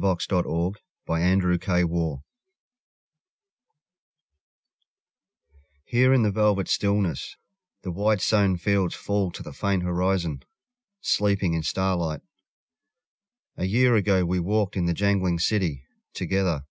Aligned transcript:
THE 0.00 0.80
INDIA 1.10 1.86
WHARF 1.86 2.20
HERE 5.84 6.12
in 6.14 6.22
the 6.22 6.30
velvet 6.30 6.68
stillness 6.68 7.36
The 7.82 7.90
wide 7.90 8.22
sown 8.22 8.56
fields 8.56 8.94
fall 8.94 9.30
to 9.32 9.42
the 9.42 9.52
faint 9.52 9.82
horizon, 9.82 10.42
Sleeping 11.02 11.52
in 11.52 11.62
starlight.... 11.62 12.22
A 13.58 13.66
year 13.66 13.94
ago 13.94 14.24
we 14.24 14.40
walked 14.40 14.74
in 14.74 14.86
the 14.86 14.94
jangling 14.94 15.38
city 15.38 15.84
Together 16.14 16.64